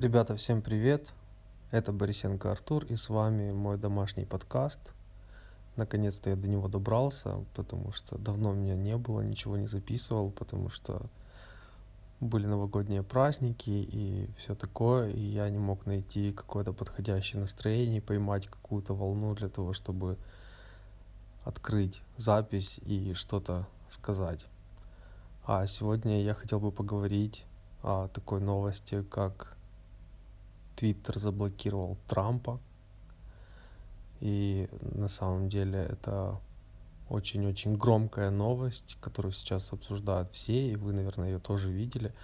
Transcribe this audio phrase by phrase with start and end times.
[0.00, 1.12] Ребята, всем привет!
[1.72, 4.94] Это Борисенко Артур, и с вами мой домашний подкаст.
[5.76, 10.70] Наконец-то я до него добрался, потому что давно меня не было, ничего не записывал, потому
[10.70, 11.02] что
[12.18, 18.46] были новогодние праздники и все такое, и я не мог найти какое-то подходящее настроение, поймать
[18.46, 20.16] какую-то волну для того, чтобы
[21.44, 24.46] открыть запись и что-то сказать.
[25.44, 27.44] А сегодня я хотел бы поговорить
[27.82, 29.58] о такой новости, как
[30.80, 32.58] Твиттер заблокировал Трампа.
[34.20, 36.40] И на самом деле это
[37.10, 42.14] очень-очень громкая новость, которую сейчас обсуждают все, и вы, наверное, ее тоже видели.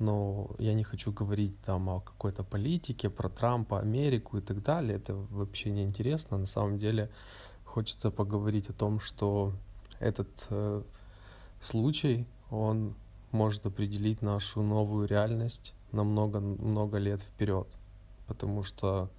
[0.00, 4.96] Но я не хочу говорить там о какой-то политике, про Трампа, Америку и так далее.
[4.96, 6.36] Это вообще не интересно.
[6.36, 7.10] На самом деле
[7.64, 9.52] хочется поговорить о том, что
[10.00, 10.82] этот э,
[11.60, 12.94] случай, он
[13.30, 17.68] может определить нашу новую реальность на много-много лет вперед
[18.30, 19.10] потому что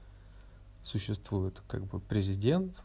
[0.84, 2.82] существует как бы президент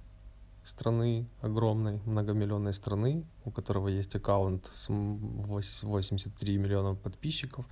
[0.64, 7.64] страны огромной, многомиллионной страны, у которого есть аккаунт с 83 миллиона подписчиков,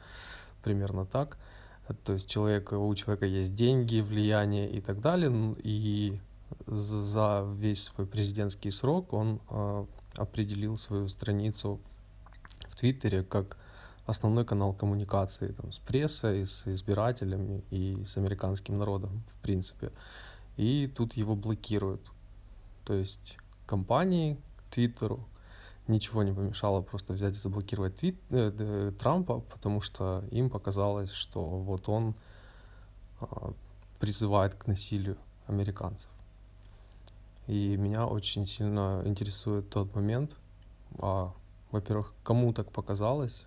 [0.62, 1.36] примерно так.
[2.04, 6.20] То есть человек, у человека есть деньги, влияние и так далее, и
[6.68, 11.80] за весь свой президентский срок он э, определил свою страницу
[12.68, 13.58] в Твиттере как
[14.06, 19.92] основной канал коммуникации там, с прессой, с избирателями и с американским народом, в принципе.
[20.56, 22.12] И тут его блокируют.
[22.84, 24.36] То есть компании,
[24.70, 25.26] Твиттеру,
[25.88, 31.42] ничего не помешало просто взять и заблокировать твит, э, Трампа, потому что им показалось, что
[31.42, 32.14] вот он
[33.20, 33.26] э,
[34.00, 35.16] призывает к насилию
[35.46, 36.10] американцев.
[37.46, 40.36] И меня очень сильно интересует тот момент,
[40.98, 41.34] а,
[41.70, 43.46] во-первых, кому так показалось,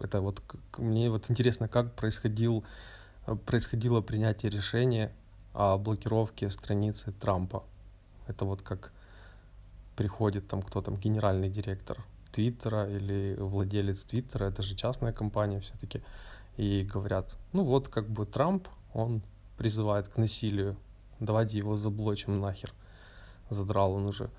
[0.00, 0.42] это вот
[0.78, 2.64] мне вот интересно, как происходил,
[3.46, 5.12] происходило принятие решения
[5.52, 7.64] о блокировке страницы Трампа.
[8.26, 8.92] Это вот как
[9.96, 16.02] приходит там кто там, генеральный директор Твиттера или владелец Твиттера, это же частная компания все-таки,
[16.56, 19.22] и говорят, ну вот как бы Трамп, он
[19.56, 20.76] призывает к насилию,
[21.20, 22.72] давайте его заблочим нахер,
[23.50, 24.30] задрал он уже.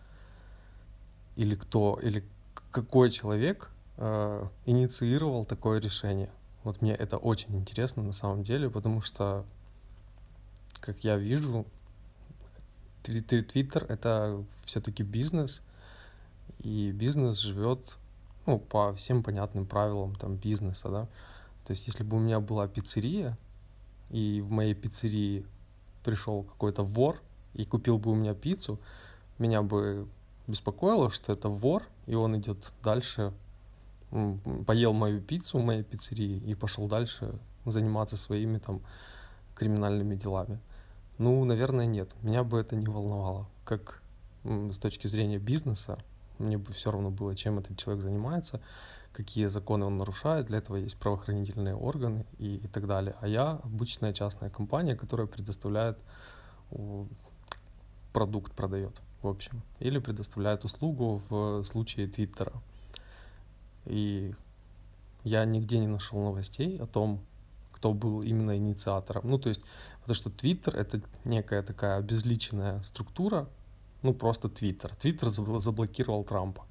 [1.37, 2.23] Или кто, или
[2.71, 6.29] какой человек э, инициировал такое решение.
[6.63, 9.45] Вот мне это очень интересно на самом деле, потому что,
[10.79, 11.65] как я вижу,
[13.03, 15.61] Твиттер— это все-таки бизнес,
[16.59, 17.97] и бизнес живет
[18.45, 21.07] ну, по всем понятным правилам там, бизнеса, да.
[21.65, 23.37] То есть, если бы у меня была пиццерия,
[24.09, 25.45] и в моей пиццерии
[26.03, 27.21] пришел какой-то вор
[27.53, 28.79] и купил бы у меня пиццу,
[29.39, 30.07] меня бы
[30.47, 33.33] беспокоило, что это вор, и он идет дальше
[34.65, 38.81] поел мою пиццу в моей пиццерии и пошел дальше заниматься своими там
[39.55, 40.59] криминальными делами.
[41.17, 42.15] Ну, наверное, нет.
[42.21, 43.47] Меня бы это не волновало.
[43.63, 44.01] Как
[44.43, 45.97] с точки зрения бизнеса,
[46.37, 48.61] мне бы все равно было, чем этот человек занимается,
[49.13, 50.47] какие законы он нарушает.
[50.47, 53.15] Для этого есть правоохранительные органы и, и так далее.
[53.21, 55.97] А я обычная частная компания, которая предоставляет
[58.13, 59.61] продукт, продает, в общем.
[59.79, 62.53] Или предоставляет услугу в случае Твиттера.
[63.85, 64.33] И
[65.23, 67.21] я нигде не нашел новостей о том,
[67.71, 69.29] кто был именно инициатором.
[69.29, 69.61] Ну, то есть,
[70.01, 73.47] потому что Твиттер— это некая такая обезличенная структура,
[74.01, 74.95] ну, просто Твиттер.
[74.95, 76.65] Твиттер заблокировал Трампа.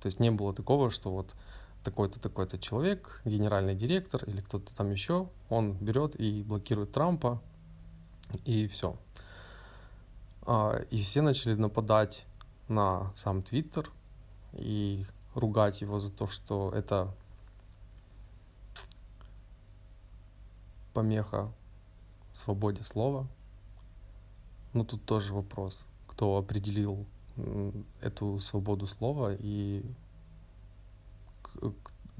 [0.00, 1.36] То есть не было такого, что вот
[1.84, 7.40] такой-то, такой-то человек, генеральный директор или кто-то там еще, он берет и блокирует Трампа,
[8.44, 8.96] и все.
[10.46, 12.26] А, и все начали нападать
[12.68, 13.90] на сам Твиттер,
[14.54, 15.04] и
[15.34, 17.12] ругать его за то, что это
[20.94, 21.50] помеха
[22.32, 23.26] свободе слова.
[24.72, 27.06] Ну, тут тоже вопрос, кто определил
[28.00, 29.84] эту свободу слова и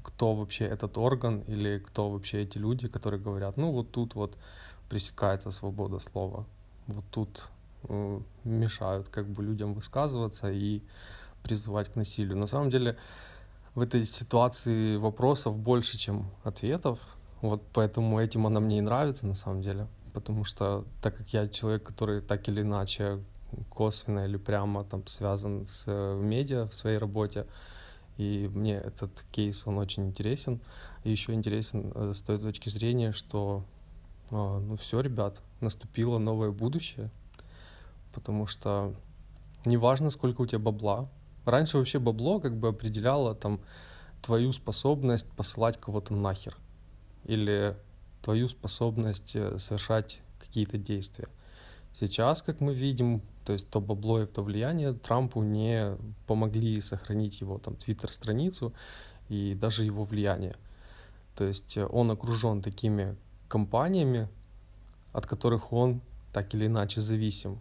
[0.03, 4.37] кто вообще этот орган или кто вообще эти люди, которые говорят, ну вот тут вот
[4.89, 6.45] пресекается свобода слова,
[6.87, 7.49] вот тут
[8.43, 10.81] мешают как бы людям высказываться и
[11.43, 12.37] призывать к насилию.
[12.37, 12.97] На самом деле
[13.75, 16.99] в этой ситуации вопросов больше, чем ответов.
[17.41, 19.87] Вот поэтому этим она мне и нравится на самом деле.
[20.13, 23.19] Потому что так как я человек, который так или иначе
[23.69, 27.45] косвенно или прямо там связан с э, медиа в своей работе,
[28.17, 30.61] и мне этот кейс, он очень интересен.
[31.03, 33.63] И еще интересен э, с той точки зрения, что
[34.31, 37.11] а, ну все, ребят, наступило новое будущее,
[38.13, 38.95] потому что
[39.63, 41.07] неважно, сколько у тебя бабла,
[41.45, 43.59] Раньше вообще бабло как бы определяло там
[44.21, 46.57] твою способность посылать кого-то нахер.
[47.25, 47.75] Или
[48.21, 51.27] твою способность э, совершать какие-то действия.
[51.93, 57.41] Сейчас, как мы видим, то есть то бабло и то влияние Трампу не помогли сохранить
[57.41, 58.73] его там твиттер-страницу
[59.29, 60.55] и даже его влияние.
[61.35, 63.15] То есть э, он окружен такими
[63.47, 64.29] компаниями,
[65.11, 66.01] от которых он
[66.31, 67.59] так или иначе зависим.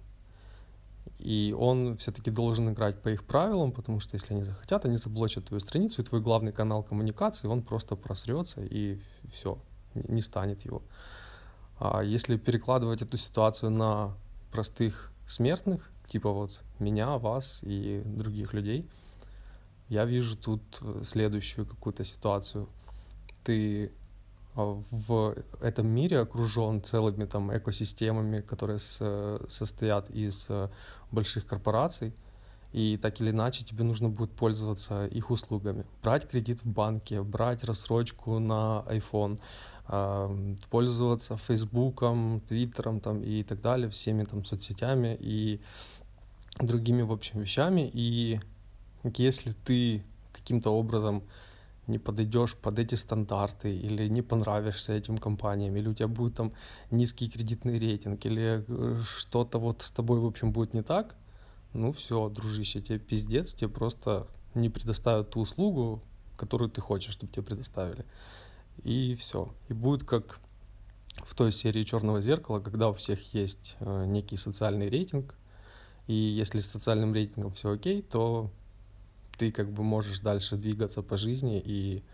[1.19, 5.45] И он все-таки должен играть по их правилам, потому что если они захотят, они заблочат
[5.45, 9.01] твою страницу, и твой главный канал коммуникации, он просто просрется, и
[9.33, 9.59] все,
[9.95, 10.83] не станет его.
[11.79, 14.17] А если перекладывать эту ситуацию на
[14.51, 18.89] простых смертных, типа вот меня, вас и других людей,
[19.89, 20.63] я вижу тут
[21.05, 22.69] следующую какую-то ситуацию.
[23.45, 23.93] Ты
[24.55, 30.69] в этом мире окружен целыми там экосистемами, которые с, состоят из э,
[31.11, 32.13] больших корпораций,
[32.73, 35.85] и так или иначе тебе нужно будет пользоваться их услугами.
[36.03, 39.39] Брать кредит в банке, брать рассрочку на iPhone,
[40.71, 45.61] пользоваться Фейсбуком, Твиттером там, и так далее, всеми там соцсетями и
[46.61, 47.91] другими, в общем, вещами.
[47.93, 48.41] И
[49.17, 50.03] если ты
[50.33, 51.23] каким-то образом
[51.87, 56.53] не подойдешь под эти стандарты или не понравишься этим компаниям, или у тебя будет там
[56.91, 61.17] низкий кредитный рейтинг, или э, что-то вот с тобой, в общем, будет не так,
[61.73, 66.03] ну все, дружище, тебе пиздец, тебе просто не предоставят ту услугу,
[66.37, 68.05] которую ты хочешь, чтобы тебе предоставили.
[68.85, 69.53] И все.
[69.69, 70.41] И будет как
[71.17, 75.35] в той серии Черного зеркала, когда у всех есть э, некий социальный рейтинг,
[76.07, 78.51] и если с социальным рейтингом все окей, то
[79.43, 82.05] ты как бы можешь дальше двигаться по жизни и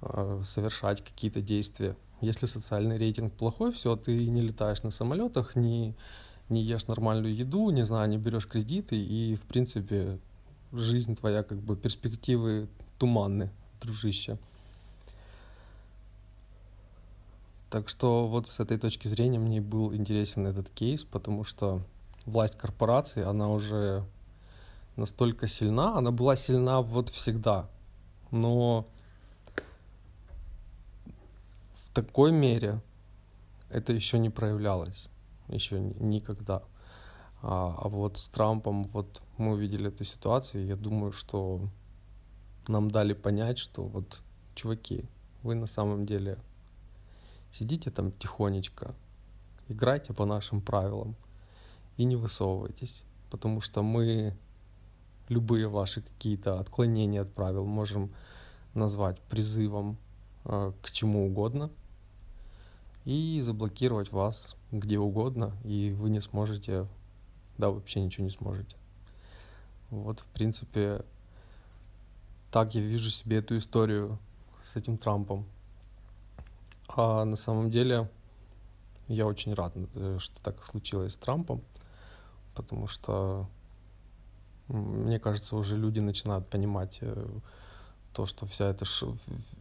[0.00, 1.96] э, совершать какие-то действия.
[2.22, 5.94] Если социальный рейтинг плохой, все, ты не летаешь на самолетах, не,
[6.48, 10.18] не ешь нормальную еду, не знаю, не берешь кредиты, и, в принципе,
[10.72, 12.68] жизнь твоя, как бы, перспективы
[12.98, 13.50] туманны,
[13.82, 14.38] дружище.
[17.68, 21.82] Так что вот с этой точки зрения мне был интересен этот кейс, потому что
[22.24, 24.06] власть корпорации, она уже
[24.96, 27.68] настолько сильна, она была сильна вот всегда,
[28.30, 28.86] но
[31.72, 32.80] в такой мере
[33.70, 35.08] это еще не проявлялось,
[35.48, 36.62] еще никогда.
[37.42, 41.60] А, а вот с Трампом вот мы увидели эту ситуацию, и я думаю, что
[42.68, 44.22] нам дали понять, что вот,
[44.54, 45.04] чуваки,
[45.42, 46.38] вы на самом деле
[47.50, 48.94] сидите там тихонечко,
[49.68, 51.16] играйте по нашим правилам
[51.96, 54.36] и не высовывайтесь, потому что мы
[55.28, 58.12] любые ваши какие-то отклонения от правил можем
[58.74, 59.96] назвать призывом
[60.44, 61.70] э, к чему угодно
[63.04, 66.88] и заблокировать вас где угодно, и вы не сможете,
[67.58, 68.76] да, вообще ничего не сможете.
[69.90, 71.04] Вот, в принципе,
[72.50, 74.18] так я вижу себе эту историю
[74.62, 75.46] с этим Трампом.
[76.88, 78.10] А на самом деле
[79.08, 81.62] я очень рад, э, что так случилось с Трампом,
[82.54, 83.48] потому что
[84.68, 87.26] мне кажется, уже люди начинают понимать э,
[88.12, 88.84] то, что вся эта,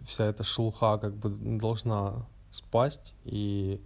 [0.06, 3.82] вся эта шелуха как бы должна спасть, и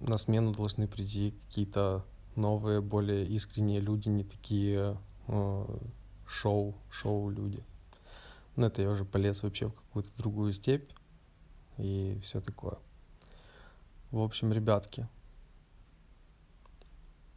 [0.00, 2.04] на смену должны прийти какие-то
[2.36, 5.78] новые, более искренние люди, не такие э,
[6.26, 7.62] шоу, шоу-люди.
[8.56, 10.90] Но это я уже полез вообще в какую-то другую степь
[11.78, 12.76] и все такое.
[14.10, 15.06] В общем, ребятки,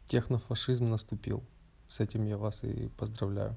[0.06, 1.42] технофашизм наступил.
[1.92, 3.54] С этим я вас и поздравляю.